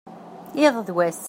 iḍ 0.65 0.75
d 0.87 0.89
wass 0.97 1.19